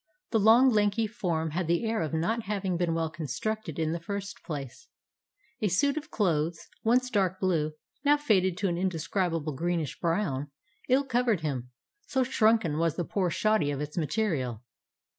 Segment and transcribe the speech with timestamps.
[0.31, 3.99] The long, lanky form had the air of not having been well constructed in the
[3.99, 4.87] first place;
[5.61, 10.49] a suit of clothes, once dark blue— now faded to an indescribable greenish brown—
[10.89, 11.69] ill covered him,
[12.07, 14.63] so shrunken was the poor shoddy of its material.